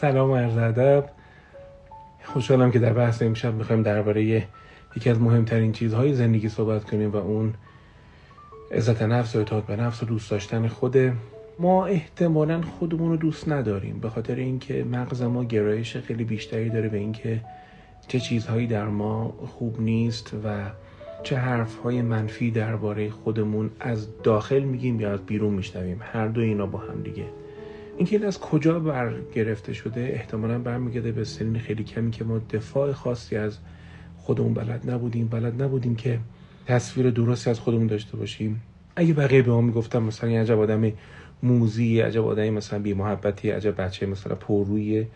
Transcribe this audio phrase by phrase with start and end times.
[0.00, 1.10] سلام عرض ادب.
[2.24, 4.22] خوشحالم که در بحث امشب می‌خوایم درباره
[4.96, 7.54] یکی از مهمترین چیزهای زندگی صحبت کنیم و اون
[8.72, 11.12] عزت نفس و اطاعت به نفس و دوست داشتن خوده
[11.58, 16.88] ما احتمالا خودمون رو دوست نداریم به خاطر اینکه مغز ما گرایش خیلی بیشتری داره
[16.88, 17.40] به اینکه
[18.08, 20.70] چه چیزهایی در ما خوب نیست و
[21.22, 26.00] چه حرفهای منفی درباره خودمون از داخل میگیم یا از بیرون میشنویم.
[26.00, 27.24] هر دو اینا با هم دیگه.
[27.96, 32.92] اینکه این از کجا برگرفته شده احتمالا برمیگرده به سنین خیلی کمی که ما دفاع
[32.92, 33.58] خاصی از
[34.16, 35.28] خودمون بلد نبودیم.
[35.28, 36.18] بلد نبودیم که
[36.66, 38.62] تصویر درستی از خودمون داشته باشیم.
[38.96, 40.92] اگه بقیه به ما می‌گفتم مثلا یه عجب آدم
[41.42, 45.06] موزی عجب آدمی مثلا بی محبتی عجب بچه مثلا پررویه.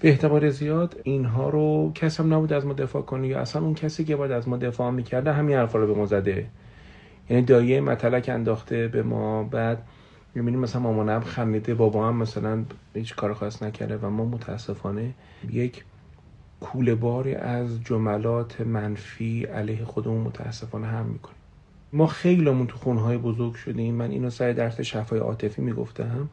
[0.00, 3.74] به احتمال زیاد اینها رو کس هم نبود از ما دفاع کنه یا اصلا اون
[3.74, 6.46] کسی که باید از ما دفاع می‌کرده همین حرفا رو به ما زده.
[7.30, 9.82] یعنی دایه متلک انداخته به ما بعد
[10.34, 15.14] می‌بینیم مثلا مامانم خمیده بابا هم مثلا هیچ کار خاص نکرده و ما متاسفانه
[15.50, 15.84] یک
[16.60, 21.36] کوله باری از جملات منفی علیه خودمون متاسفانه هم می‌کنیم.
[21.92, 23.94] ما خیلیمون تو خونهای بزرگ شدیم.
[23.94, 26.28] من اینو سر درس شفای عاطفی می‌گفتم.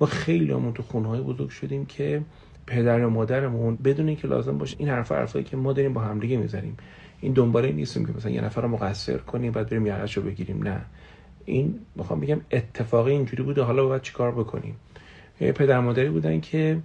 [0.00, 2.22] ما خیلیمون تو خونهای بزرگ شدیم که
[2.66, 6.36] پدر و مادرمون بدون اینکه لازم باشه این حرف حرفایی که ما داریم با همدیگه
[6.36, 6.76] می‌زنیم.
[7.20, 10.62] این دنباله نیستیم که مثلا یه نفر رو مقصر کنیم بعد بریم یقش رو بگیریم.
[10.62, 10.80] نه.
[11.44, 13.62] این می‌خوام بگم اتفاقی اینجوری بوده.
[13.62, 14.76] حالا باید چیکار بکنیم؟
[15.38, 16.78] پدر مادری بودن که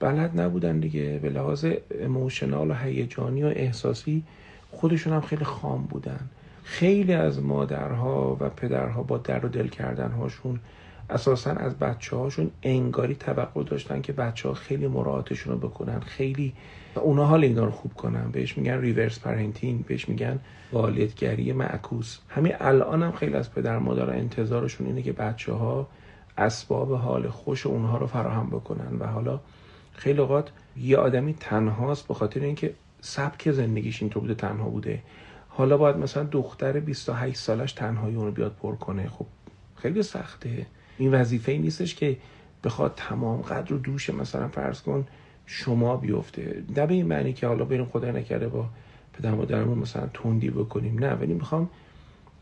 [0.00, 1.18] بلد نبودن دیگه.
[1.22, 1.66] به لحاظ
[2.00, 4.22] اموشنال و هیجانی و احساسی
[4.70, 6.20] خودشون هم خیلی خام بودن.
[6.64, 10.60] خیلی از مادرها و پدرها با در و دل کردن هاشون
[11.10, 16.52] اساسا از بچه هاشون انگاری توقع داشتن که بچه ها خیلی مراعاتشون رو بکنن خیلی
[16.94, 18.30] اونا حال اینا رو خوب کنن.
[18.30, 20.40] بهش میگن reverse parenting بهش میگن
[20.72, 22.18] والدگری معکوس.
[22.28, 25.88] همین الان هم خیلی از پدر مادر انتظارشون اینه که بچه ها
[26.38, 29.40] اسباب حال خوش اونها رو فراهم بکنن و حالا
[29.92, 35.02] خیلی اوقات یه آدمی تنهاست به خاطر اینکه سبک زندگیش اینطور بوده تنها بوده.
[35.48, 39.08] حالا باید مثلا دختر 28 سالش تنهایی اونو بیاد پر کنه.
[39.08, 39.26] خب
[39.76, 40.66] خیلی سخته.
[40.98, 42.16] این وظیفه ای نیستش که
[42.64, 45.06] بخواد تمام قدر و دوش مثلا فرض کن
[45.46, 46.62] شما بیفته.
[46.76, 48.68] نه به این معنی که حالا بریم خدا نکرده با
[49.12, 50.98] پدر مادرمون مثلا تندی بکنیم.
[50.98, 51.70] نه ولی می‌خوام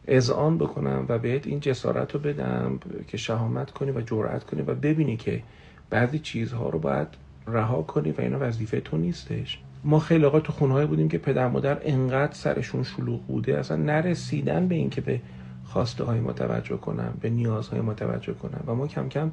[0.08, 4.74] اذعان بکنم و بهت این جسارت رو بدم که شهامت کنی و جرأت کنی و
[4.74, 5.42] ببینی که
[5.90, 7.08] بعضی چیزها رو باید
[7.46, 9.60] رها کنی و اینا وظیفه تو نیستش.
[9.84, 14.68] ما خیلی آقا تو خونهایی بودیم که پدر مادر انقدر سرشون شلوغ بوده اصلا نرسیدن
[14.68, 15.20] به اینکه به
[15.66, 19.32] خواسته های ما توجه کنن به نیازهای ما توجه کنن و ما کم کم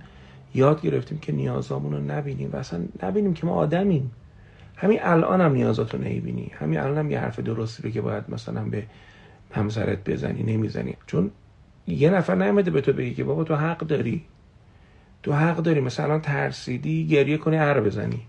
[0.56, 4.12] یاد گرفتیم که نیازامون رو نبینیم و اصلا نبینیم که ما آدمیم.
[4.76, 6.52] همین الان هم نیازاتو نمی‌بینی.
[6.60, 8.84] همین الان هم یه حرف درستی رو که باید مثلا به
[9.52, 10.96] همسرت بزنی نمی‌زنی.
[11.08, 11.32] چون
[11.88, 14.24] یه نفر نیامده به تو بگی که بابا تو حق داری.
[15.24, 15.82] تو حق داری.
[15.82, 18.22] مثلا ترسیدی گریه کنی هر بزنی.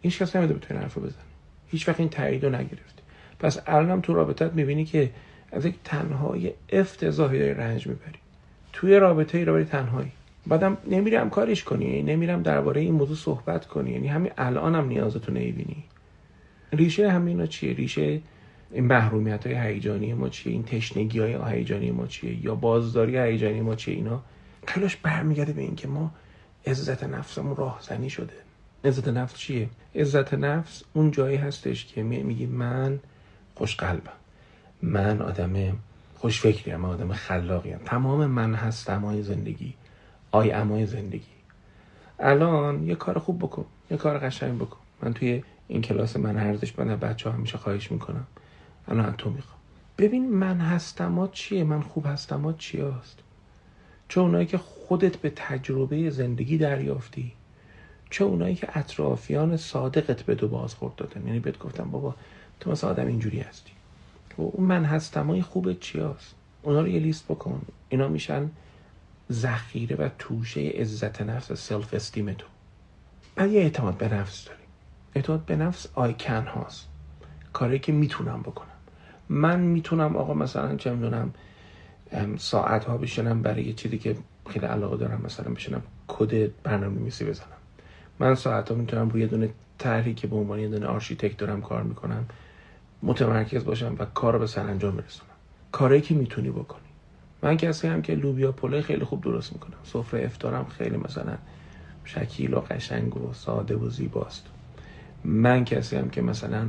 [0.00, 1.32] هیچ کس نمیده به تو این حرف بزنی
[1.68, 3.02] هیچ وقت این تایید رو نگرفتی.
[3.38, 5.10] پس الان هم تو رابطت می‌بینی که
[5.52, 8.18] از یک تنهایی افتضاحی داری رنج می‌بری.
[8.72, 10.12] توی رابطه ای رابطه تنهایی.
[10.46, 15.32] بعدم نمیرم کارش کنی نمیرم درباره این موضوع صحبت کنی یعنی همین الان هم نیازتو
[15.32, 15.84] نمی‌بینی.
[16.72, 18.20] ریشه همینا چیه؟ ریشه
[18.72, 23.60] این محرومیت های هیجانی ما چیه؟ این تشنگی های هیجانی ما چیه؟ یا بازداری هیجانی
[23.60, 24.22] ما چیه؟ اینا
[24.66, 26.10] خیلیش برمیگرده به اینکه ما
[26.66, 28.34] عزت نفسمون راهزنی شده.
[28.84, 33.00] عزت نفس چیه؟ عزت نفس اون جایی هستش که میگی من
[33.54, 34.21] خوش قلبم
[34.82, 35.78] من آدم
[36.18, 37.78] خوش فکریم من آدم خلاقیم.
[37.84, 39.74] تمام من هستم های زندگی.
[40.30, 41.32] آی امای زندگی.
[42.18, 44.76] الان یه کار خوب بکن یه کار قشنگ بکن.
[45.02, 48.26] من توی این کلاس من ارزش بنده بچه ها همیشه خواهش می‌کنم.
[48.88, 49.58] الان تو می‌خوام.
[49.98, 53.18] ببین من هستم چیه؟ من خوب هستم چی هست؟
[54.08, 57.32] چه اونایی که خودت به تجربه زندگی دریافتی.
[58.10, 61.26] چه اونایی که اطرافیان صادقت به دو بازخورد دادن.
[61.26, 62.14] یعنی بهت گفتم بابا
[62.60, 63.72] تو مثل آدم اینجوری هستی.
[64.38, 67.62] و اون من هستمای خوبت چی هست اونا رو یه لیست بکن.
[67.88, 68.50] اینا میشن
[69.32, 72.46] ذخیره و توشه عزت نفس سلف استیم تو.
[73.36, 74.66] بعد یه اعتماد به نفس داریم.
[75.14, 76.88] اعتماد به نفس آیکن هاست.
[77.52, 78.68] کاری که می‌تونم بکنم.
[79.28, 81.34] من می‌تونم آقا مثلا چه می‌دونم
[82.38, 84.16] ساعت ها بشنم برای یه چیزی که
[84.50, 87.46] خیلی علاقه دارم مثلا بشنم کد برنامه نویسی بزنم.
[88.18, 91.82] من ساعت ها می‌تونم روی دونه طرحی که به عنوان یه دونه آرشیتکت دارم کار
[91.82, 92.26] می‌کنم
[93.02, 95.30] متمرکز باشم و کار رو به سرانجام برسونم.
[95.72, 96.80] کاری که می‌تونی بکنی.
[97.42, 99.78] من کسی هستم که لوبیا پلو خیلی خوب درست می‌کنم.
[99.84, 101.38] سفره افطارم خیلی مثلا
[102.04, 104.46] شکیل و قشنگ و ساده و زیباست.
[105.24, 106.68] من کسی هم که مثلا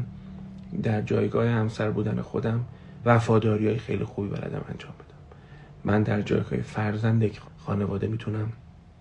[0.83, 2.65] در جایگاه همسر بودن خودم
[3.06, 5.38] وفاداری های خیلی خوبی بلدم انجام بدم.
[5.83, 8.51] من در جایگاه فرزند خانواده می‌تونم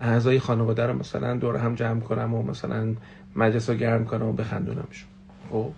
[0.01, 2.95] اعضای خانواده رو مثلا دور هم جمع کنم و مثلا
[3.37, 5.09] مجلس گرم کنم و بخندونمشون.
[5.51, 5.71] خب؟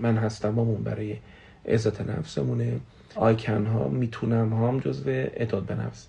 [0.00, 1.16] من هستم همون برای
[1.68, 2.80] عزت نفسمونه.
[3.14, 6.08] آیکن ها می‌تونم ها هم جزو اعداد به نفس.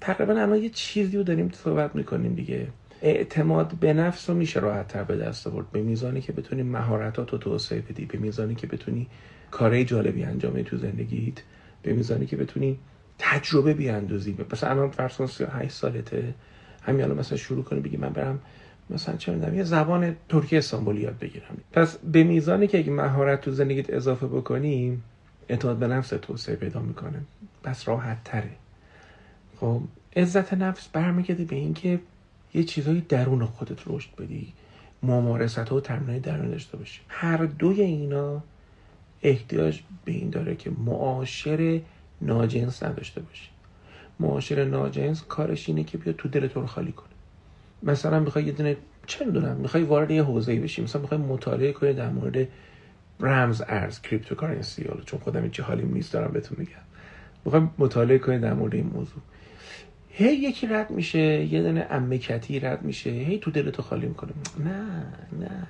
[0.00, 2.68] تقریبا الان یه چیزی رو داریم صحبت می‌کنیم دیگه.
[3.02, 5.70] اعتماد به نفس رو میشه راحت تر به دست آورد.
[5.72, 9.08] به میزانی که بتونی مهارتات رو توسعه بدی به میزانی که بتونی
[9.50, 11.42] کارهای جالبی انجام تو زندگیت
[11.82, 12.78] به میزانی که بتونی
[13.18, 16.34] تجربه بیاندازی مثلا الان فرض کن 38 سالته.
[16.82, 18.40] همین الان مثلا شروع کنی بگی من برم
[18.90, 21.56] مثلا چه می‌دونم یه زبان ترکی استانبولی یاد بگیرم.
[21.72, 24.98] پس به میزانی که اگه مهارت تو زندگیت اضافه بکنی
[25.48, 27.20] اعتماد به نفس توسعه پیدا می‌کنه.
[27.62, 28.50] پس راحت تره
[29.60, 29.80] خب
[30.16, 32.00] عزت نفس برمیگرده به اینکه
[32.54, 34.52] یه چیزایی درون خودت رشد بدی
[35.02, 37.00] ممارست ها و تمرین درون داشته باشی.
[37.08, 38.42] هر دوی اینا
[39.22, 41.80] احتیاج به این داره که معاشر
[42.22, 43.48] ناجنس نداشته باشی.
[44.20, 47.07] معاشر ناجنس کارش اینه که بیا تو دل تو رو خالی کنه
[47.82, 48.76] مثلا می‌خوای یه دونه
[49.06, 50.82] چه می‌دونم می‌خوای وارد یه حوزه‌ای بشی.
[50.82, 52.48] مثلا می‌خوای مطالعه کنی در مورد
[53.20, 56.72] رمز ارز cryptocurrency حالا چون خودم چه حالیم نیست دارم بهتون میگم.
[57.44, 59.22] می‌خوای مطالعه کنی در مورد این موضوع.
[60.10, 63.10] هی یکی رد میشه یه دونه امکتی رد میشه.
[63.10, 64.30] هی تو دلتو خالی می‌کنه.
[64.64, 65.04] نه
[65.40, 65.66] نه.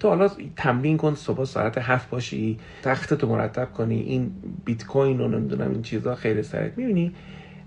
[0.00, 4.32] تو حالا تمرین کن صبح ساعت هفت باشی تخت تو مرتب کنی این
[4.64, 7.12] بیت کوین رو نمی‌دونم این چیزا خیلی سرت می‌بینی؟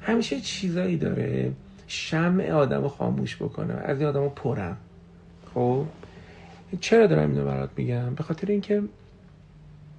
[0.01, 1.51] همیشه چیزایی داره.
[1.93, 4.77] شمع آدم رو خاموش بکنه از این آدم پرم.
[5.53, 5.85] خب؟
[6.81, 8.83] چرا دارم اینو برات میگم؟ به خاطر اینکه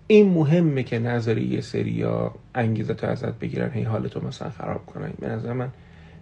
[0.07, 4.87] این مهمه که نظری یه سری یا انگیزه تو ازت بگیرن هی حالتو مثلا خراب
[4.87, 5.13] کنن.
[5.21, 5.71] به نظر من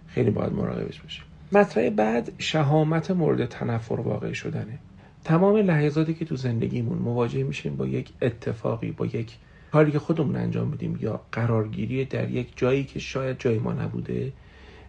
[0.07, 4.79] خیلی باید مراقبش باشیم مطرح بعد شهامت مورد تنفر واقع شدنه.
[5.23, 9.37] تمام لحظاتی که تو زندگیمون مواجه میشیم با یک اتفاقی با یک
[9.71, 14.31] کاری که خودمون انجام بدیم یا قرارگیری در یک جایی که شاید جای ما نبوده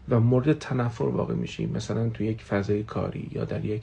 [0.08, 3.82] و مورد تنفر واقع میشیم مثلا تو یک فضای کاری یا در یک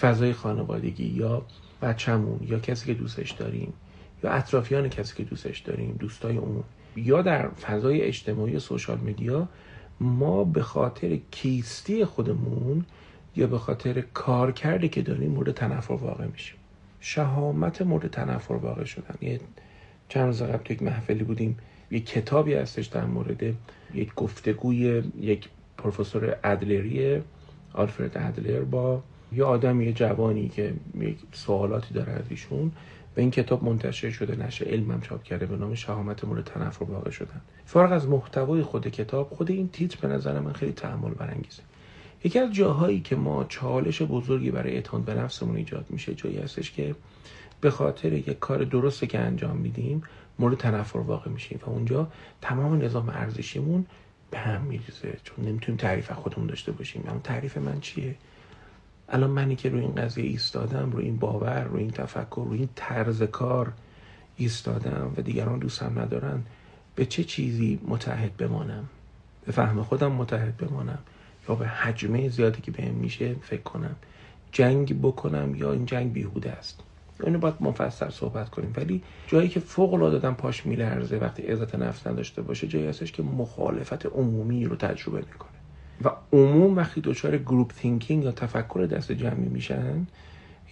[0.00, 1.42] فضای خانوادگی یا
[1.82, 3.72] بچهمون یا کسی که دوستش داریم
[4.24, 6.64] یا اطرافیان کسی که دوستش داریم دوستای اون
[6.96, 9.48] یا در فضای اجتماعی سوشال میدیا
[10.00, 12.84] ما به خاطر کیستی خودمون
[13.36, 16.56] یا به خاطر کار کرده که داریم مورد تنفر واقع میشیم.
[17.00, 19.14] شهامت مورد تنفر واقع شدن.
[19.20, 19.40] یه
[20.08, 21.56] چند روز قبل تو یک محفلی بودیم.
[21.92, 23.42] یک کتابی هستش در مورد
[23.94, 25.48] یک گفتگوی یک
[25.78, 27.22] پروفسور ادلری
[27.74, 29.02] آلفرد ادلر با
[29.32, 32.72] یه آدم یه جوانی که یک سوالاتی داره از ایشون.
[33.16, 37.10] و این کتاب منتشر شده نشه علمم چاپ کرده به نام شهامت مورد تنفر واقع
[37.10, 37.40] شدن.
[37.64, 41.62] فارغ از محتوای خود کتاب خود این تیتر به نظر من خیلی تحمل برانگیزه.
[42.24, 46.72] یکی از جاهایی که ما چالش بزرگی برای اعتماد به نفسمون ایجاد میشه جایی هستش
[46.72, 46.94] که
[47.60, 50.02] به خاطر یک کار درستی که انجام میدیم
[50.42, 52.08] مورد تنفر واقع میشیم و اونجا
[52.40, 53.86] تمام نظام ارزشیمون
[54.30, 57.04] به هم میریزه چون نمی‌تونیم تعریف خودمون داشته باشیم.
[57.08, 58.14] اما تعریف من چیه؟
[59.08, 62.68] الان منی که روی این قضیه ایستادم روی این باور روی این تفکر روی این
[62.74, 63.72] طرز کار
[64.36, 66.42] ایستادم و دیگران دوستم ندارن
[66.94, 68.88] به چه چیزی متحد بمانم؟
[69.46, 70.98] به فهم خودم متحد بمانم
[71.48, 73.96] یا به حجمه زیادی که بهم میشه فکر کنم؟
[74.52, 76.80] جنگ بکنم یا این جنگ بیهوده است؟
[77.26, 78.72] اینو باید مفصل صحبت کنیم.
[78.76, 83.22] ولی جایی که فوق العاده پاش میلرزه وقتی عزت نفس نداشته باشه جایی هستش که
[83.22, 85.52] مخالفت عمومی رو تجربه می‌کنه.
[86.04, 90.06] و عموم وقتی دچار group thinking یا تفکر دست جمعی میشن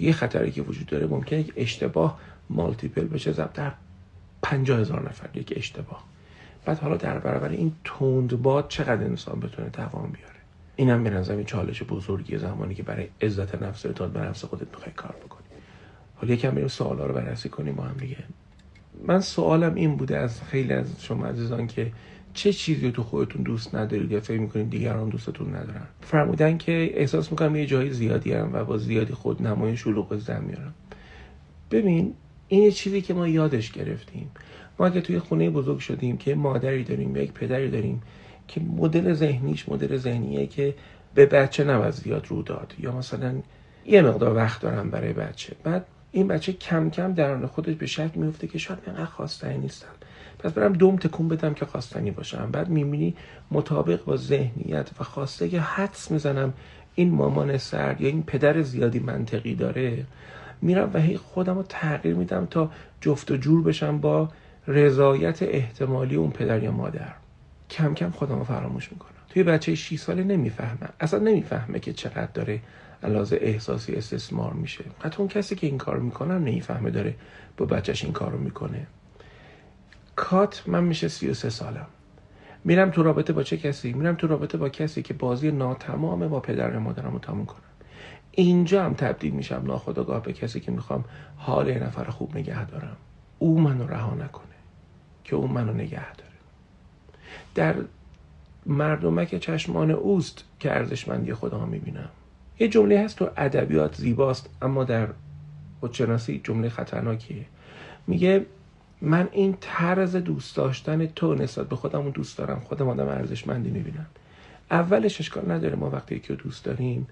[0.01, 2.19] یه خطری که وجود داره ممکنه یک اشتباه
[2.51, 3.73] multiple بشه ضرب در
[4.43, 6.05] پنجاه هزار نفر یک اشتباه.
[6.65, 7.73] بعد حالا در برابر این
[8.43, 10.35] باد چقدر انسان بتونه دوام بیاره؟
[10.77, 14.93] اینم به نظر چالش بزرگی زمانی که برای عزت نفس اعتماد به نفس خودت می‌خوای
[14.97, 15.40] کار بکنی.
[16.21, 18.17] حالا یکم بریم سوالا رو بررسی کنیم با هم دیگه.
[19.07, 21.93] من سوالم این بوده از خیلی از شما عزیزان که
[22.35, 27.31] چه چیزی تو خودتون دوست ندارید یا فکر می‌کنید دیگران دوستتون ندارن؟ فرمودن که احساس
[27.31, 30.75] می‌کنم یه جای زیادی هم و با زیادی خود نمای شلوغ زن میارم
[31.71, 32.15] ببین
[32.49, 34.31] این چیزی که ما یادش گرفتیم.
[34.79, 38.03] ما اگه توی خونه بزرگ شدیم که مادری داریم یک پدری داریم
[38.49, 40.75] که مدل ذهنیش مدل ذهنیه که
[41.15, 42.75] به بچه نباید زیاد رو داد.
[42.79, 43.35] یا مثلا
[43.87, 45.57] یه مقدار وقت دارم برای بچه.
[45.65, 49.89] بعد این بچه کم کم درون خودش به شک میفته که شاید اینقدر خواستنی نیستم
[50.39, 52.51] پس برم دوم تکون بدم که خواستنی باشم.
[52.53, 53.15] بعد می‌بینی
[53.51, 56.53] مطابق با ذهنیت و خواسته که حدس می‌زنم
[56.95, 60.05] این مامان سرد یا این پدر زیادی منطقی داره
[60.63, 64.29] میرم و هی خودم رو تغییر میدم تا جفت و جور بشم با
[64.67, 67.13] رضایت احتمالی اون پدر یا مادر.
[67.71, 69.11] کم کم خودم رو فراموش می‌کنم.
[69.29, 72.61] توی بچه 6 ساله نمی‌فهمه اصلا نمی‌فهمه که چقدر داره
[73.03, 74.85] علاوه احساسی استثمار میشه.
[75.01, 77.15] حتی اون کسی که این کار می‌کنه نمی‌فهمه داره
[77.57, 78.87] با بچهش این کار رو می‌کنه.
[80.17, 81.87] کات من میشه 33 سالم.
[82.65, 86.41] میرم تو رابطه با چه کسی؟ میرم تو رابطه با کسی که بازی ناتمامه با
[86.41, 87.61] پدر مادرم رو تموم کنم.
[88.33, 91.05] اینجا هم تبدیل میشم ناخداگاه به کسی که می‌خوام
[91.37, 92.97] حال یه نفر خوب نگه دارم.
[93.39, 94.45] او منو رها نکنه
[95.25, 96.31] که او منو نگه داره.
[97.55, 97.75] در
[98.67, 102.09] مردمک چشمان اوست که ارزشمندی خدا می‌بینم.
[102.61, 105.09] یه جمله هست تو ادبیات زیباست اما در
[105.81, 107.45] خودشناسی جمله خطرناکیه.
[108.07, 108.47] میگه
[109.01, 112.61] من این طرز دوست داشتن تو نسبت به خودمون دوست دارم.
[112.61, 114.07] خودم آدم ارزشمندی می‌بینم.
[114.71, 117.07] اولش اشکال نداره ما وقتی که دوست داریم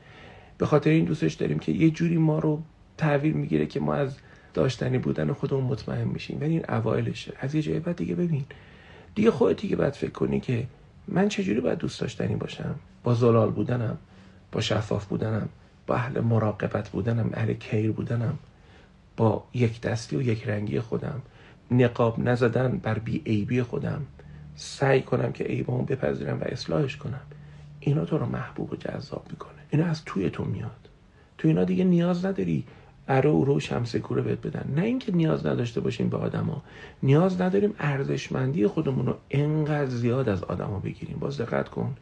[0.59, 2.63] به خاطر این دوستش داریم که یه جوری ما رو
[2.99, 4.17] تحویل می‌گیره که ما از
[4.55, 6.41] داشتنی بودن خودمون مطمئن میشیم.
[6.41, 7.33] ولی این اوایلشه.
[7.41, 8.45] از یه جای بعد دیگه ببین.
[9.15, 10.67] دیگه خودت دیگه باید فکر کنی که
[11.09, 12.75] من چجوری باید دوست داشتنی باشم؟
[13.05, 13.99] با زلال بودنم.
[14.53, 15.49] با شفاف بودنم
[15.87, 18.39] با اهل مراقبت بودنم اهل کیر بودنم
[19.17, 21.23] با یک دستی و یک رنگی خودم
[21.71, 24.03] نقاب نزدن بر بی عیبی خودم
[24.57, 27.21] سعی کنم که عیبامو بپذیرم و اصلاحش کنم.
[27.81, 29.59] اینا تو رو محبوب و جذاب می‌کنه.
[29.71, 30.89] اینا از توی تو میاد.
[31.39, 32.65] تو اینا دیگه نیاز نداری
[33.09, 34.73] ارو رو شمس کوره بهت بدن.
[34.77, 36.63] نه اینکه نیاز نداشته باشیم به آدما.
[37.03, 41.17] نیاز نداریم ارزشمندی خودمون رو انقدر زیاد از آدما بگیریم.
[41.19, 41.97] باز دقت کن.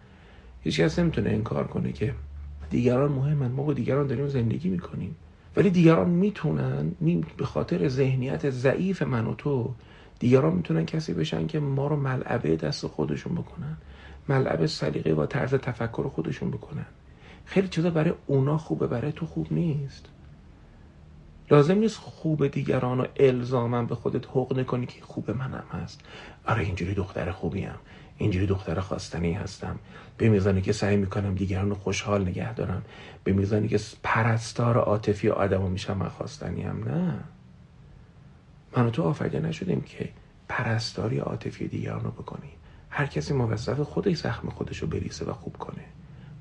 [0.62, 2.14] هیچ کس نمی‌تونه انکار کنه که
[2.70, 3.50] دیگران مهمن.
[3.50, 5.16] ما با دیگران داریم زندگی می‌کنیم.
[5.56, 6.92] ولی دیگران می‌تونن
[7.36, 9.74] به خاطر ذهنیت ضعیف من و تو
[10.18, 13.76] دیگران می‌تونن کسی بشن که ما رو ملعبه دست خودشون بکنن.
[14.28, 16.86] ملعبه سلیقه و طرز تفکر خودشون بکنن.
[17.44, 20.08] خیلی چیزا برای اونا خوبه برای تو خوب نیست.
[21.50, 26.00] لازم نیست خوب دیگران رو الزاما به خودت حق نکنی که خوب منم هست.
[26.46, 27.70] آره اینجوری دختر خوبیم.
[28.18, 29.78] اینجوری دختر خواستنی هستم.
[30.18, 32.82] به میزانی که سعی می‌کنم دیگران رو خوشحال نگه دارم.
[33.24, 37.14] به میزانی که پرستار عاطفی آدم میشم من خواستنی هم نه.
[38.76, 40.08] من و تو آفریده نشدیم که
[40.48, 42.50] پرستاری عاطفی دیگران رو بکنیم
[42.90, 45.84] هر کسی موظف خودش زخم خودش رو بریسه و خوب کنه.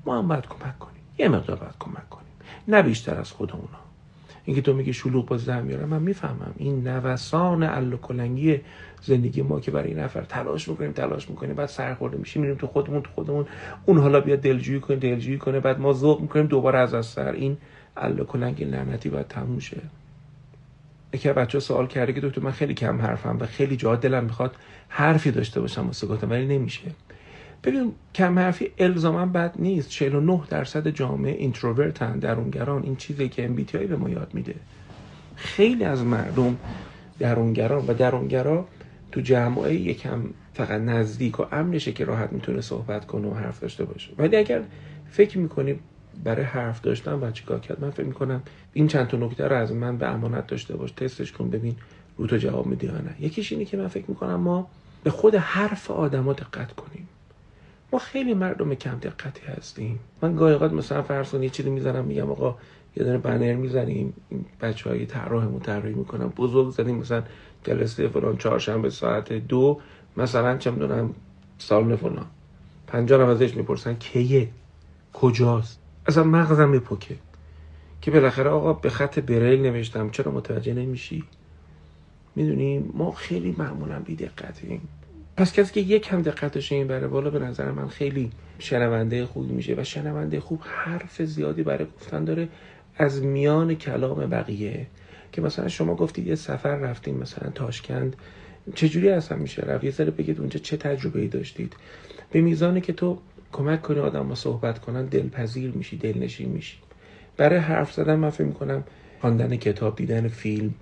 [0.06, 1.02] ما هم باید کمک کنیم.
[1.18, 2.32] یه مقدار باید کمک کنیم.
[2.68, 3.50] نه بیشتر از خود
[4.46, 6.54] اینکه تو میگی شلوغ باز در میاره من می‌فهمم.
[6.56, 8.60] این نوسان ال کلنگی
[9.02, 12.66] زندگی ما که برای این نفر تلاش می‌کنیم تلاش می‌کنیم بعد سرخورده میشیم میریم تو
[12.66, 13.46] خودمون تو خودمون
[13.86, 17.32] اون حالا بیاد دلجویی کنه دلجویی کنه بعد ما ذوق می‌کنیم دوباره از از سر
[17.32, 17.56] این
[17.96, 19.80] ال کلنگ لعنتی باید تموم شه.
[21.12, 24.56] یکی بچه سوال کرده که دکتر من خیلی کم حرفم و خیلی جا دلم می‌خواد
[24.88, 26.90] حرفی داشته باشم واسه گفتن ولی نمیشه.
[27.66, 29.90] ببین کم حرفی الزاما بد نیست.
[29.90, 32.82] 49 درصد جامعه اینتروورتن درونگران.
[32.82, 34.54] این چیزی که ام به ما یاد میده.
[35.36, 36.56] خیلی از مردم
[37.18, 38.68] درونگران و درونگرا
[39.12, 40.22] تو جمعه یکم
[40.54, 44.10] فقط نزدیک و امنشه که راحت می‌تونه صحبت کنه و حرف داشته باشه.
[44.18, 44.62] ولی اگر
[45.10, 45.78] فکر می‌کنی
[46.24, 48.42] برای حرف داشتن و چیکار کرد من فکر می‌کنم
[48.72, 50.92] این چند تا نکته رو از من به امانت داشته باش.
[50.92, 51.76] تستش کن ببین
[52.16, 53.14] رو تو جواب میدی یا نه.
[53.20, 54.68] یکیش اینه که من فکر می‌کنم ما
[55.04, 57.08] به خود حرف آدما دقت کنیم.
[57.92, 60.00] ما خیلی مردم کم دقتی هستیم.
[60.22, 62.56] من گاهی اوقات مثلا فرض یه چیزی می‌زنم میگم آقا
[62.96, 64.14] یه دونه بنر می‌زنیم
[64.60, 67.22] بچه های طراحمون طراحی می‌کنم بزرگ زدیم مثلا
[67.64, 69.80] جلسه فلان چهارشنبه ساعت دو
[70.16, 71.14] مثلا چه می‌دونم
[71.58, 72.26] سال فلان.
[72.86, 74.48] پنجاه نم ازش می‌پرسن کیه؟
[75.12, 77.16] کجاست؟ اصلا مغزم میپکه
[78.00, 81.24] که بالاخره آقا به خط بریل نوشتم چرا متوجه نمیشی؟
[82.36, 84.88] می‌دونیم ما خیلی معمولا بی دقتیم
[85.36, 89.52] پس کسی که یک هم دقتش این بره بالا به نظر من خیلی شنونده خوبی
[89.52, 92.48] میشه و شنونده خوب حرف زیادی برای گفتن داره
[92.96, 94.86] از میان کلام بقیه.
[95.32, 98.16] که مثلا شما گفتید یه سفر رفتیم مثلا تاشکند.
[98.74, 101.76] چجوری اصلا میشه رفت؟ یه ذره بگید اونجا چه تجربه ای داشتید؟
[102.30, 103.18] به میزانی که تو
[103.52, 106.76] کمک کنی آدم صحبت کنن دلپذیر میشی دلنشین میشی.
[107.36, 108.84] برای حرف زدن من فکر می‌کنم
[109.20, 110.74] خواندن کتاب دیدن فیلم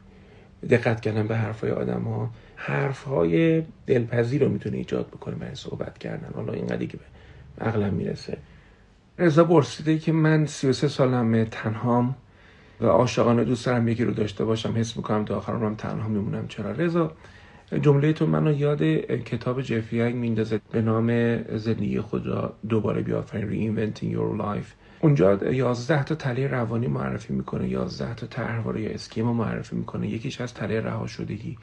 [0.70, 5.98] دقت کردن به حرفای آدم ها حرف های دلپذیر رو می‌تونه ایجاد بکنه برای صحبت
[5.98, 6.28] کردن.
[6.34, 8.38] حالا اینقدری که به عقلم می‌رسه.
[9.18, 12.16] رضا برسیده که من 33 سالمه تنهام
[12.80, 16.48] و عاشقانه دوست دارم یکی رو داشته باشم حس می‌کنم تا آخر عمرم تنها میمونم.
[16.48, 17.12] چرا؟ رضا
[17.82, 24.14] جمله تو منو یاد کتاب جفری میندازه به نام زندگی خود را دوباره بیافرین Reinventing
[24.14, 24.66] Your Life.
[25.00, 30.08] اونجا 11 تا تله روانی معرفی می‌کنه 11 تا طرحواره یا اسکیما معرفی می‌کنه.
[30.08, 31.58] یکیش از تله رها شدگی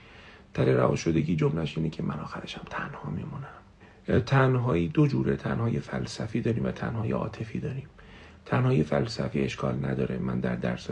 [0.53, 4.22] تله رها شدگی جملهش اینه که من آخرشم تنها میمونم.
[4.25, 7.88] تنهایی دو جوره تنهایی فلسفی داریم و تنهایی عاطفی داریم.
[8.46, 10.18] تنهایی فلسفی اشکال نداره.
[10.18, 10.89] من در درس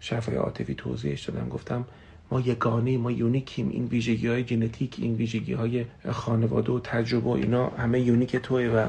[0.00, 1.84] شفای عاطفی توضیحش دادم گفتم
[2.30, 3.68] ما یگانه ما یونیکیم.
[3.68, 8.68] این ویژگی های ژنتیک این ویژگی های خانواده و تجربه و اینا همه یونیک توی
[8.68, 8.86] و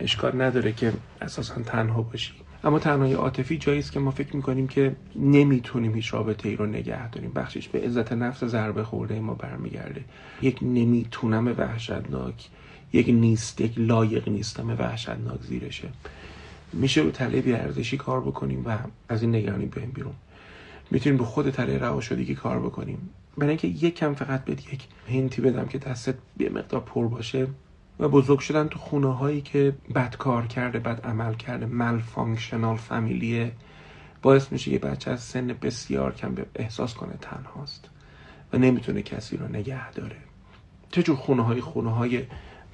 [0.00, 2.32] اشکال نداره که اساسا تنها باشی
[2.64, 6.66] اما تنهایی عاطفی جایی است که ما فکر می‌کنیم که نمی‌تونیم هیچ رابطه ای رو
[6.66, 7.32] نگه داریم.
[7.32, 10.04] بخشش به عزت نفس ضربه خورده ما برمیگرده.
[10.42, 12.48] یک نمی‌تونم وحشتناک
[12.92, 15.88] یک نیست یک لایق نیستم وحشتناک زیرشه.
[16.72, 20.14] میشه رو تله بیارزشی کار بکنیم و از این نگرانی بریم بیرون.
[20.94, 23.10] می‌تونیم رو خود تله شدگی کار بکنیم.
[23.38, 27.08] برای اینکه یک کم فقط بهت یک hint ی بدم که دستت یه مقدار پر
[27.08, 27.46] باشه
[28.00, 32.76] و بزرگ شدن تو خونه هایی که بد کار کرده بد عمل کرده malfunctional family
[32.76, 33.52] ه
[34.22, 37.90] باعث میشه یه بچه از سن بسیار کم به احساس کنه تنهاست
[38.52, 40.16] و نمی‌تونه کسی رو نگه داره.
[40.90, 42.22] چه جور خونه های خونه های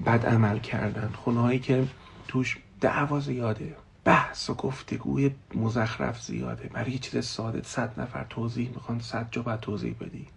[0.05, 1.09] بد عمل کردن.
[1.15, 1.83] خونه هایی که
[2.27, 6.69] توش دعوا زیاده بحث و گفتگوی مزخرف زیاده.
[6.73, 10.27] برای یه چیز ساده صد نفر توضیح می‌خوان صد جا باید توضیح بدی.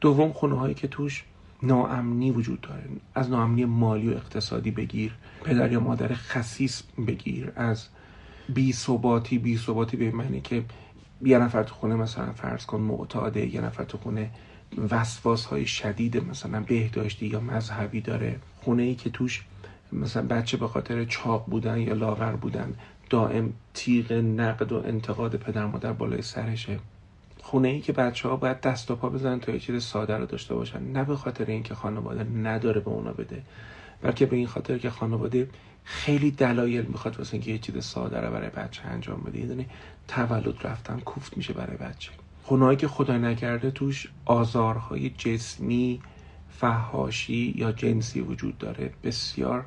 [0.00, 1.24] دوم خونه هایی که توش
[1.62, 2.82] ناامنی وجود داره.
[3.14, 5.14] از ناامنی مالی و اقتصادی بگیر
[5.44, 7.52] پدر یا مادر خصیص بگیر.
[7.56, 7.88] از
[8.48, 10.64] بی ثباتی بی ثباتی به معنی که
[11.22, 14.30] یه نفر تو خونه مثلا فرض کن معتاده یه نفر تو خونه
[14.90, 18.38] وسواس های شدید مثلا بهداشتی یا مذهبی داره.
[18.60, 19.44] خونه ای که توش
[19.92, 22.74] مثلا بچه به خاطر چاق بودن یا لاغر بودن
[23.10, 26.78] دائم تیغ نقد و انتقاد پدر مادر بالای سرشه.
[27.42, 30.26] خونه ای که بچه ها باید دست و پا بزنن تا یه چیز ساده رو
[30.26, 30.82] داشته باشن.
[30.82, 33.42] نه به خاطر اینکه خانواده نداره به اونا بده
[34.02, 35.48] بلکه به این خاطر که خانواده
[35.84, 39.38] خیلی دلایل می‌خواد واسه اینکه یه چیز ساده رو برای بچه انجام بده.
[39.38, 39.66] یعنی
[40.08, 42.10] تولد رفتن کوفت میشه برای بچه.
[42.42, 46.00] خونهایی که خدا نکرده توش آزارهای جسمی
[46.60, 48.90] فهاشی یا جنسی وجود داره.
[49.04, 49.64] بسیار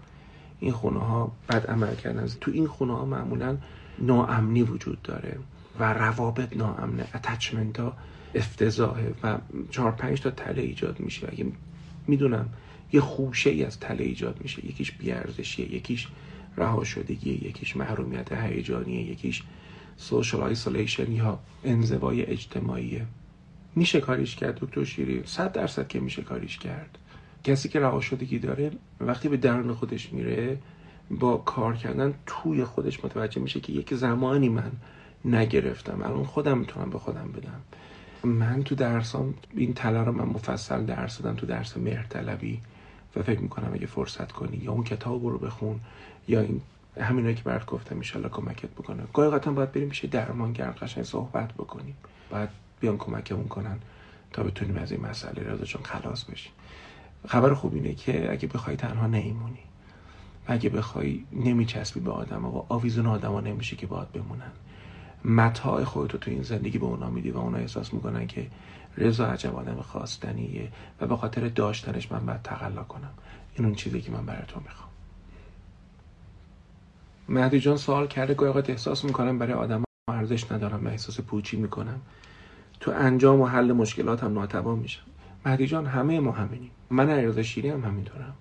[0.60, 2.27] این خونه ها بد عمل کردن.
[2.41, 3.58] تو این خونه ها معمولا
[4.00, 5.39] ناامنی وجود داره
[5.79, 7.08] و روابط ناامنه.
[7.13, 7.93] اتچمنت ها
[8.36, 9.38] افتضاحه و
[9.72, 11.27] چهار پنج تا تله ایجاد میشه.
[11.31, 11.46] اگه
[12.08, 12.50] می‌دونم
[12.93, 14.65] یه خوشه ای از تله ایجاد میشه.
[14.65, 16.08] یکیش بیارزشیه یکیش
[16.58, 19.43] رها شدگیه یکیش محرومیت هیجانیه یکیش
[19.98, 23.05] سوشال آیسولیشن یا انزوای اجتماعیه.
[23.79, 26.98] میشه کاریش کرد دکتر شیری؟ صد درصد که میشه کاریش کرد.
[27.43, 30.58] کسی که رها شدگی داره وقتی به درون خودش میره
[31.12, 34.71] با کار کردن توی خودش متوجه میشه که یک زمانی من
[35.25, 36.01] نگرفتم.
[36.01, 37.62] الان خودم می‌تونم به خودم بدم.
[38.23, 42.60] من تو درسام این تله رو من مفصل درس دادم تو درس مهرطلبی
[43.15, 45.80] و فکر می‌کنم اگه فرصت کنی یا اون کتاب رو بخون
[46.27, 46.62] یا این
[46.99, 49.03] همینایی که برات گفتم ان کمکت بکنه.
[49.13, 51.95] گاهی باید بریم میشه درمانگر قشنگ صحبت بکنیم.
[52.32, 53.79] باید بیان کمکمون کنن
[54.31, 56.51] تا بتونیم از این مسئله رضا چون خلاص بشیم.
[57.27, 59.59] خبر خوب اینه که اگه بخوای تنها نیمونی
[60.47, 64.51] اگه بخوای نمیچسبی به آدم و آویزون آدما نمیشه که باید بمونن.
[65.25, 68.47] متاع خودتو تو این زندگی به اونا میدی و اونا احساس می‌کنن که
[68.97, 73.13] رضا عجب آدم خواستنیه و به خاطر داشتنش من باید تقلا کنم.
[73.55, 74.89] این اون چیزی که من برای تو می‌خوام.
[77.29, 82.01] مهدی جان سوال کرده گاهی احساس می‌کنم برای آدم ارزش ندارم و احساس پوچی می‌کنم.
[82.79, 85.01] تو انجام و حل مشکلات هم ناتوان میشم.
[85.45, 86.71] مهدی جان همه ما همینیم.
[86.89, 88.33] من ارزش شیری هم همینطورم.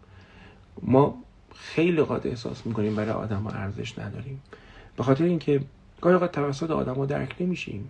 [0.83, 1.15] ما
[1.55, 4.43] خیلی قاد احساس می‌کنیم برای آدم ارزش نداریم.
[4.97, 5.61] به خاطر اینکه
[6.01, 7.89] گاهی اوقات توسط آدم درک نمیشیم.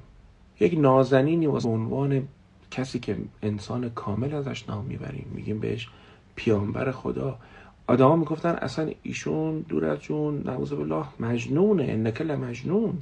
[0.60, 2.28] یک نازنینی و عنوان
[2.70, 5.26] کسی که انسان کامل ازش نام می‌بریم.
[5.34, 5.88] میگیم بهش
[6.36, 7.38] پیامبر خدا.
[7.86, 12.98] آدما می‌گفتن اصلا ایشون دور از جون نعوذ بالله مجنونه انک مجنون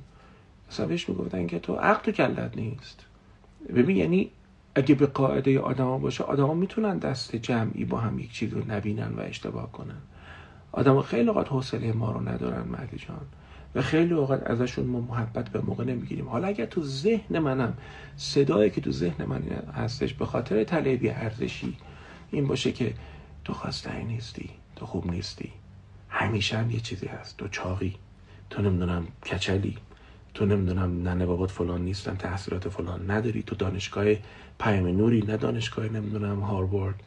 [0.71, 3.07] اصلا بهش می‌گفتن که تو عقل تو کلت نیست.
[3.75, 4.31] ببین یعنی
[4.75, 9.13] اگه به قاعده آدما باشه آدما می‌تونن دست جمعی با هم یک چیز رو نبینن
[9.13, 10.01] و اشتباه کنن.
[10.73, 13.21] آدما خیلی اوقات حوصله ما رو ندارن مهدی جان.
[13.75, 16.29] و خیلی اوقات ازشون ما محبت به موقع نمی‌گیریم.
[16.29, 17.75] حالا اگر تو ذهن منم
[18.17, 19.43] صدایی که تو ذهن من
[19.75, 21.77] هستش به خاطر طلبی ارزشی
[22.31, 22.95] این باشه که
[23.45, 25.53] تو خواستنی نیستی تو خوب نیستی.
[26.09, 27.37] همیشه هم یه چیزی هست.
[27.37, 27.95] تو چاقی.
[28.51, 29.77] تو نمی‌دونم کچلی.
[30.37, 34.07] تو نمی‌دونم ننه بابات فلان نیستن تحصیلات فلان نداری تو دانشگاه
[34.61, 37.03] پیام نوری نه دانشگاه نمی‌دونم هاروارد.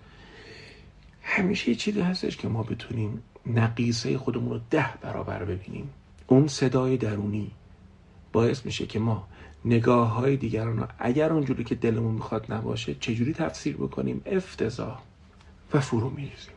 [1.22, 5.90] همیشه یه چیزی هستش که ما بتونیم نقیصه خودمون رو ده برابر ببینیم.
[6.28, 7.52] اون صدای درونی
[8.34, 9.28] باعث میشه که ما
[9.66, 15.00] نگاه های دیگران رو اگر اونجوری که دلمون می‌خواد نباشه چجوری تفسیر بکنیم؟ افتضاح.
[15.74, 16.54] و فرو میریزیم.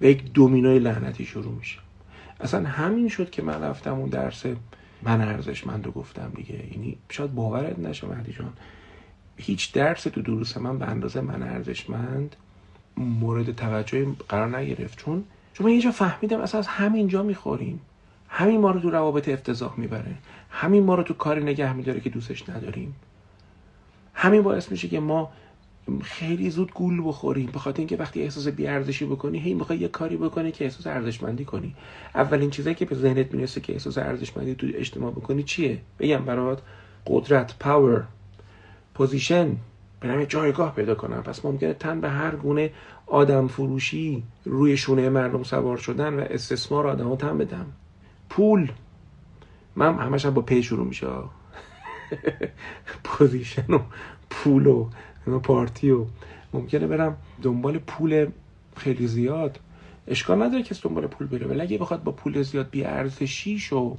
[0.00, 1.78] و یک دومینوی لعنتی شروع میشه.
[2.40, 4.46] اصلا همین شد که من رفتم اون درس
[5.06, 6.54] من ارزشمند رو گفتم دیگه.
[6.54, 8.52] یعنی شاید باورت نشه مهدی جان.
[9.36, 12.36] هیچ درس تو دروس من به اندازه من ارزشمند
[12.96, 14.98] مورد توجه قرار نگرفت.
[14.98, 17.80] چون چون من یه جا فهمیدم اصلا از همینجا می‌خوریم.
[18.28, 20.14] همین ما رو تو روابط افتضاح می‌بره.
[20.50, 22.94] همین ما رو تو کاری نگه میداره که دوستش نداریم.
[24.14, 25.32] همین باعث میشه که ما
[26.02, 30.16] خیلی زود گول بخوریم به خاطر اینکه وقتی احساس بیارزشی بکنی هی می‌خوای یه کاری
[30.16, 31.74] بکنی که احساس ارزشمندی کنی.
[32.14, 36.62] اولین چیزی که به ذهنت می‌رسه که احساس ارزشمندی تو اجتماع بکنی چیه؟ بگم برات.
[37.06, 38.04] قدرت power
[38.94, 39.56] position
[40.00, 41.22] برم جایگاه پیدا کنم.
[41.22, 42.70] پس ممکنه تن به هر گونه
[43.06, 47.66] آدم فروشی روی شونه مردم سوار شدن و استثمار آدم تن بدم.
[48.30, 48.72] پول.
[49.76, 51.06] من همش با P شروع میشه.
[53.04, 53.78] position و
[54.30, 54.88] پول و
[55.26, 56.04] پارتی و
[56.52, 58.26] ممکنه برم دنبال پول
[58.76, 59.60] خیلی زیاد.
[60.08, 63.96] اشکال نداره کسی دنبال پول بره ولی اگه بخواد با پول زیاد بی ارزشیشو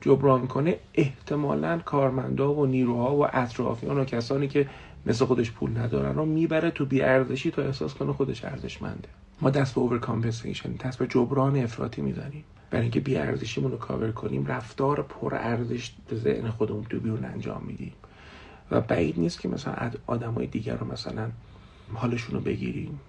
[0.00, 4.68] جبران کنه احتمالا کارمندا و نیروها و اطرافیان و کسانی که
[5.06, 9.08] مثل خودش پول ندارن رو می‌بره تو بی ارزشی تا احساس کنه خودش ارزشمنده.
[9.40, 12.44] ما دست به overcompensation دست به جبران افراطی می‌زنیم.
[12.70, 17.62] برای اینکه بی ارزشیمون رو کاور کنیم رفتار پر ارزش ذهن خودمون تو بیرون انجام
[17.66, 17.92] میدیم.
[18.70, 21.30] و بعید نیست که مثلا آدمای دیگر رو مثلا
[21.94, 23.00] حالشون رو بگیریم.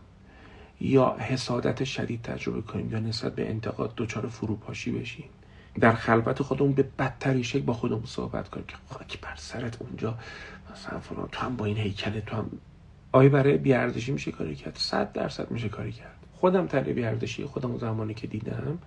[0.82, 5.30] یا حسادت شدید تجربه کنیم یا نسبت به انتقاد دچار فروپاشی بشیم.
[5.80, 10.18] در خلوت خودمون به بدترین شکل با خودمون صحبت کنیم که خاک بر سرت اونجا
[10.72, 12.52] مثلا فلان تو هم با این هیکل تو هم
[13.12, 14.78] آیا برای بیارزشی میشه کاری کرد.
[14.78, 16.16] صد درصد میشه کاری کرد.
[16.34, 18.78] خودم تله بیارزشی خودم زمانی که دیدم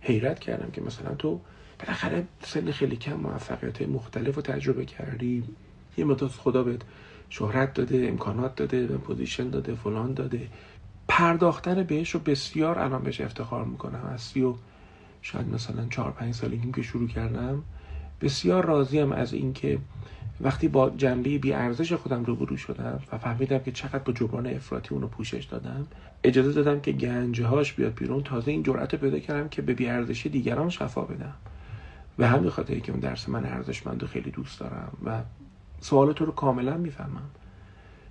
[0.00, 1.40] حیرت کردم که مثلا تو
[1.78, 5.44] بالاخره سن خیلی کم موفقیت مختلف رو تجربه کردی.
[5.96, 6.82] یه مدت خدا بهت
[7.28, 10.48] شهرت داده امکانات داده position داده فلان داده.
[11.08, 14.10] پرداختن بهش رو بسیار الان بهش افتخار می‌کنم.
[14.14, 14.54] از سی و
[15.22, 17.62] شاید مثلا چهار پنج سالگیم که شروع کردم
[18.20, 19.78] بسیار راضیم از اینکه
[20.40, 24.94] وقتی با جنبه بی ارزش خودم روبرو شدم و فهمیدم که چقدر با جبران افراطی
[24.94, 25.86] اونو پوشش دادم
[26.24, 28.22] اجازه دادم که گنجهاش بیاد بیرون.
[28.22, 31.34] تازه این جرأت پیدا کردم که به بی ارزشی دیگران شفا بدم.
[32.18, 35.22] و همین خاطری که اون درس من ارزشمند و خیلی دوست دارم و
[35.84, 37.30] سوال تو رو کاملا می‌فهمم.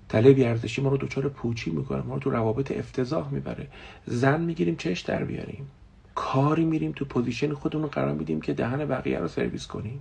[0.09, 3.67] تله بیارزشی ما رو دچار پوچی می‌کنه ما رو تو روابط افتضاح می‌بره.
[4.05, 5.67] زن می‌گیریم چش در بیاریم.
[6.15, 9.99] کاری میریم تو position خودمون قرار میدیم که دهن بقیه رو سرویس کنیم.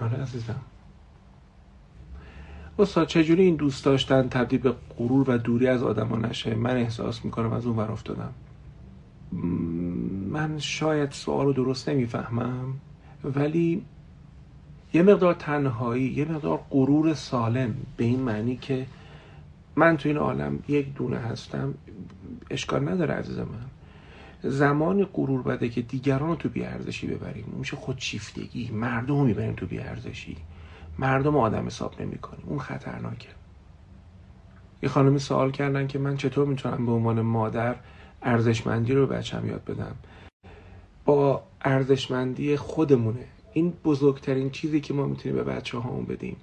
[0.00, 0.60] آره عزیزم.
[2.78, 7.24] استاد چجوری این دوست داشتن تبدیل به غرور و دوری از آدما نشه؟ من احساس
[7.24, 8.32] می‌کنم از اون ور افتادم.
[10.30, 12.74] من شاید سوال رو درست نمی‌فهمم
[13.24, 13.84] ولی
[14.92, 18.86] یه مقدار تنهایی یه مقدار غرور سالم به این معنی که
[19.76, 21.74] من تو این عالم یک دونه هستم
[22.50, 23.70] اشکال نداره عزیز من
[24.42, 27.44] زمان غرور بده که دیگران رو تو بیارزشی ببریم.
[27.58, 30.36] میشه خودشیفتگی مردم رو می‌بریم تو بیارزشی.
[30.98, 33.28] مردم آدم حساب نمی کنیم اون خطرناکه.
[34.82, 37.74] یه خانمی سوال کردن که من چطور می‌تونم به عنوان مادر
[38.22, 39.94] ارزشمندی رو بچم یاد بدم؟
[41.04, 43.24] با ارزشمندی خودمونه.
[43.52, 46.36] این بزرگترین چیزی که ما می‌تونیم به بچه هامون بدیم.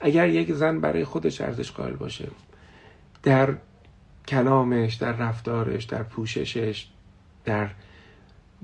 [0.00, 2.28] اگر یک زن برای خودش ارزش قائل باشه
[3.22, 3.54] در
[4.28, 6.88] کلامش در رفتارش در پوششش
[7.44, 7.70] در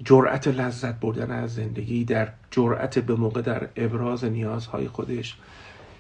[0.05, 5.37] جرأت لذت بردن از زندگی در جرأت به موقع در ابراز نیازهای خودش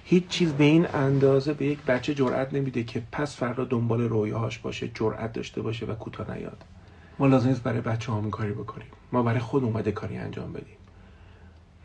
[0.05, 4.59] هیچ چیز به این اندازه به یک بچه جرأت نمیده که پس فردا دنبال رویاهاش
[4.59, 6.64] باشه جرأت داشته باشه و کوتاه نیاد.
[7.19, 8.87] ما لازم نیست برای بچه همون کاری بکنیم.
[9.12, 10.77] ما برای خود اومده کاری انجام بدیم.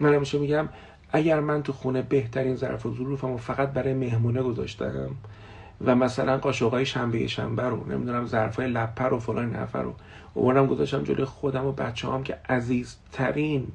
[0.02, 0.70] من همیشه میگم
[1.12, 5.10] اگر من تو خونه بهترین ظرف و ظروفمو فقط برای مهمونه گذاشتم
[5.86, 9.96] و مثلا قاشقای شنبه شنبه رو نمی‌دونم ظرفای لپر و فلان نفر رو
[10.34, 13.68] اومدم گذاشتم جلوی خودم و بچه هم که عزیزترین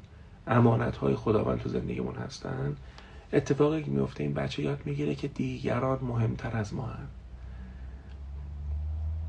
[0.46, 2.76] امانت های خداوند تو زندگیمون هستن
[3.32, 7.06] اتفاقی که میفته این بچه یاد می‌گیره که دیگران مهمتر از ما هن.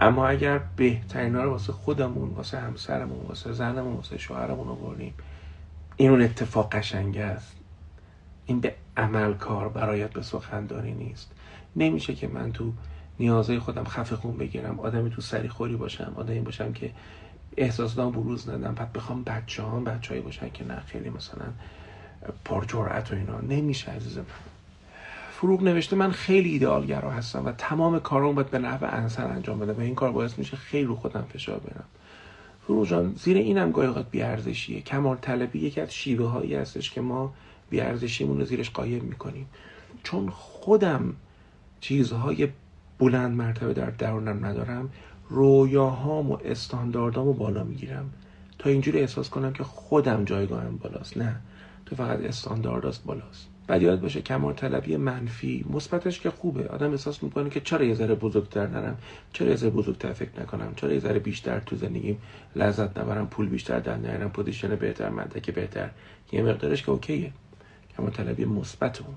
[0.02, 5.14] اما اگر بهترین رو واسه خودمون واسه همسرمون واسه زنمون واسه شوهرمون آوردیم
[5.98, 7.56] این اون اتفاق قشنگه است.
[8.46, 11.32] این به عمل کار برایت به سخندانی نیست.
[11.76, 12.74] نمیشه که من تو
[13.20, 16.92] نیازهای خودم خفه خون بگیرم آدمی تو سری خوری باشم آدمی باشم که
[17.58, 21.46] احساساتم بروز ندم بعد بخوام بچه هم بچه باشن که نه خیلی مثلا
[22.46, 23.42] پر جرأت و اینا.
[23.42, 24.26] نمیشه عزیز من
[25.32, 29.78] فروغ نوشته من خیلی ایدئالگرا هستم و تمام کارام باید به نحو انسان انجام بدم
[29.78, 31.84] و این کار باعث میشه خیلی رو خودم فشار برم
[32.68, 34.82] فروغ جان زیر اینم گاهی اوقات بیارزشیه.
[34.82, 37.34] کمال طلبی یکی از شیوه هایی هستش که ما
[37.70, 39.46] بیارزشیمون رو زیرش قایم می‌کنیم.
[40.04, 41.14] چون خودم
[41.82, 42.48] چیزهای
[43.00, 44.90] بلند مرتبه در درونم ندارم
[45.30, 48.10] رویاهام و استانداردامو بالا می‌گیرم.
[48.60, 51.18] تا اینجوری احساس کنم که خودم جایگاهم بالاست.
[51.18, 51.36] نه
[51.86, 53.48] تو فقط استاندارداست بالاست.
[53.68, 56.68] بعد یاد باشه کمال طلبی منفی مثبتش که خوبه.
[56.68, 58.98] آدم احساس می‌کنه که چرا یه ذره بزرگتر نرم؟
[59.34, 62.18] چرا یه ذره بزرگتر فکر نکنم؟ چرا یه ذره بیشتر تو زندگیم
[62.56, 65.90] لذت نبرم؟ پول بیشتر در نیارم؟ position بهتر مدرک بهتر.
[66.32, 67.32] یه مقدارش که okay ه.
[67.98, 69.16] کمال طلبی مثبت اون.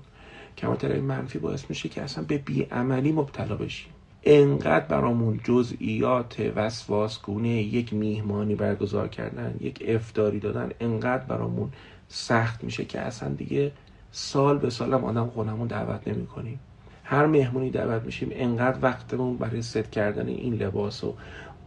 [0.57, 3.91] کمال منفی باعث میشه که اصلا به بیعملی مبتلا بشیم
[4.23, 11.71] انقدر برامون جزئیات وسواس گونه یک میهمانی برگزار کردن یک افطاری دادن انقدر برامون
[12.07, 13.71] سخت میشه که اصلا دیگه
[14.11, 16.59] سال به سالم آدم خونمون دعوت نمی کنیم
[17.03, 21.13] هر مهمونی دعوت میشیم انقدر وقتمون برای ست کردن این لباس و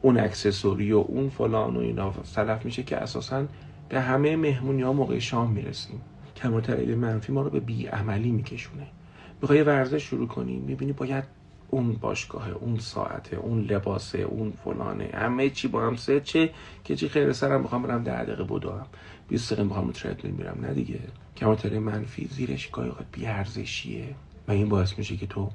[0.03, 3.45] اون اکسسوری و اون فلان و اینا صرف میشه که اساسا
[3.89, 6.01] به همه مهمونی ها موقع شام می‌رسیم.
[6.37, 8.87] کمال منفی ما رو به بیعملی میکشونه.
[9.43, 11.25] می‌خوای ورزش شروع کنی می‌بینی باید
[11.69, 16.51] اون باشگاه اون ساعته اون لباسه اون فلانه همه چی با هم ست شه
[16.85, 18.87] که چی خیر سرم می‌خوام برم ده دقیقه بدوم
[19.29, 20.59] 20 دقیقه می‌خوام تردمیل میرم.
[20.61, 21.01] نه دیگه.
[21.37, 24.15] کماتر منفی زیرش گاهی اوقات بیارزشیه.
[24.49, 25.51] و این باعث میشه که تو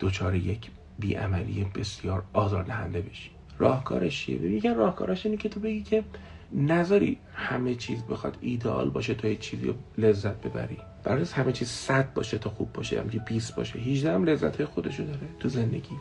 [0.00, 3.30] دوچار یک بیعملی بسیار آزاردهنده بشی.
[3.58, 6.04] راهکارش چیه؟ میگن راهکارش اینه که تو بگی که
[6.52, 10.78] نظری همه چیز بخواد ایدئال باشه تا یه چیزی لذت ببری.
[11.04, 13.78] برای همه چیز صد باشه تا خوب باشه همجی 20 باشه.
[13.78, 15.96] 18 هم لذت خودشو داره تو زندگی.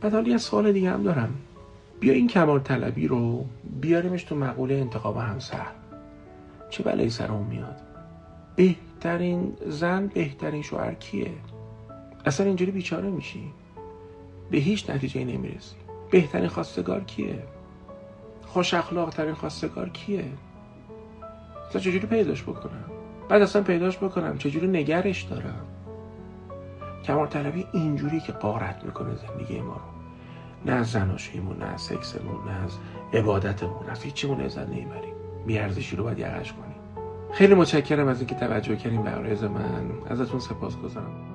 [0.00, 1.34] بعد حالا یه سوال دیگه هم دارم.
[2.00, 3.46] بیا این کمال طلبی رو
[3.80, 5.66] بیاریمش تو مقوله انتخاب همسر.
[6.70, 7.80] چه بلایی سر اون میاد؟
[8.56, 11.30] بهترین زن بهترین شوهر کیه؟
[12.24, 13.50] اصلا اینجوری بیچاره میشی؟
[14.50, 15.76] به هیچ نتیجه نمی‌رسی.
[16.10, 17.42] بهترین خواستگار کیه؟
[18.46, 20.24] خوش اخلاق ترین خواستگار کیه؟
[21.68, 22.89] اصلا چجوری پیداش بکنم؟
[23.30, 25.66] بعد اصلا پیداش بکنم چجوری نگرش دارم.
[27.04, 29.80] کمار طلبی اینجوری که قارت می‌کنه زندگی ما رو.
[30.66, 32.78] نه از زناشویمون نه از سکسمون نه از
[33.12, 35.14] عبادتمون از هیچیمون لذت نمی‌بریم.
[35.46, 37.04] بیارزشی رو باید یقش کنیم.
[37.32, 39.90] خیلی متشکرم از اینکه توجه کردیم به عرض من.
[40.10, 41.29] ازتون سپاس گذارم